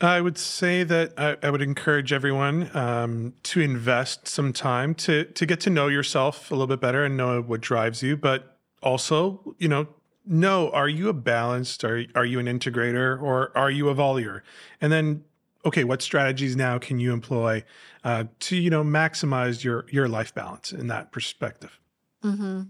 I 0.02 0.20
would 0.20 0.38
say 0.38 0.84
that 0.84 1.12
I, 1.16 1.36
I 1.42 1.50
would 1.50 1.62
encourage 1.62 2.12
everyone 2.12 2.74
um, 2.76 3.34
to 3.44 3.60
invest 3.60 4.26
some 4.26 4.52
time 4.52 4.94
to 4.96 5.24
to 5.24 5.46
get 5.46 5.60
to 5.60 5.70
know 5.70 5.88
yourself 5.88 6.50
a 6.50 6.54
little 6.54 6.66
bit 6.66 6.80
better 6.80 7.04
and 7.04 7.16
know 7.16 7.40
what 7.40 7.60
drives 7.60 8.02
you, 8.02 8.16
but 8.16 8.58
also, 8.82 9.54
you 9.58 9.68
know, 9.68 9.86
no, 10.26 10.70
are 10.70 10.88
you 10.88 11.08
a 11.08 11.12
balanced, 11.12 11.84
are, 11.84 12.04
are 12.14 12.24
you 12.24 12.38
an 12.38 12.46
integrator, 12.46 13.20
or 13.20 13.56
are 13.56 13.70
you 13.70 13.88
a 13.88 13.94
volleyer? 13.94 14.42
And 14.80 14.92
then, 14.92 15.24
okay, 15.64 15.84
what 15.84 16.02
strategies 16.02 16.56
now 16.56 16.78
can 16.78 17.00
you 17.00 17.12
employ 17.12 17.64
uh, 18.04 18.24
to, 18.40 18.56
you 18.56 18.70
know, 18.70 18.84
maximize 18.84 19.64
your, 19.64 19.86
your 19.90 20.08
life 20.08 20.34
balance 20.34 20.72
in 20.72 20.86
that 20.88 21.12
perspective? 21.12 21.78
Mm-hmm. 22.22 22.62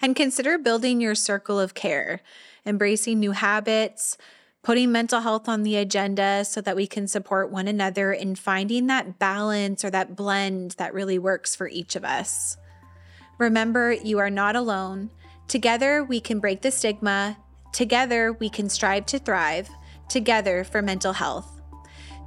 And 0.00 0.16
consider 0.16 0.58
building 0.58 1.00
your 1.00 1.16
circle 1.16 1.58
of 1.58 1.74
care, 1.74 2.20
embracing 2.64 3.18
new 3.18 3.32
habits, 3.32 4.16
putting 4.66 4.90
mental 4.90 5.20
health 5.20 5.48
on 5.48 5.62
the 5.62 5.76
agenda 5.76 6.44
so 6.44 6.60
that 6.60 6.74
we 6.74 6.88
can 6.88 7.06
support 7.06 7.52
one 7.52 7.68
another 7.68 8.12
in 8.12 8.34
finding 8.34 8.88
that 8.88 9.16
balance 9.16 9.84
or 9.84 9.90
that 9.90 10.16
blend 10.16 10.72
that 10.72 10.92
really 10.92 11.20
works 11.20 11.54
for 11.54 11.68
each 11.68 11.94
of 11.94 12.04
us. 12.04 12.56
Remember, 13.38 13.92
you 13.92 14.18
are 14.18 14.28
not 14.28 14.56
alone. 14.56 15.08
Together, 15.46 16.02
we 16.02 16.18
can 16.18 16.40
break 16.40 16.62
the 16.62 16.72
stigma. 16.72 17.36
Together, 17.72 18.32
we 18.40 18.48
can 18.48 18.68
strive 18.68 19.06
to 19.06 19.20
thrive. 19.20 19.70
Together 20.08 20.64
for 20.64 20.82
mental 20.82 21.12
health. 21.12 21.60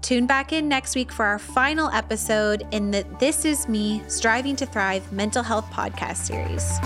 Tune 0.02 0.25
back 0.25 0.54
in 0.54 0.69
next 0.69 0.95
week 0.95 1.12
for 1.12 1.25
our 1.25 1.39
final 1.39 1.89
episode 1.89 2.65
in 2.71 2.89
the 2.89 3.06
This 3.19 3.43
Is 3.43 3.67
Me 3.67 4.02
Striving 4.08 4.56
to 4.56 4.65
Thrive 4.65 5.12
Mental 5.12 5.43
Health 5.43 5.69
podcast 5.73 6.15
series. 6.15 6.80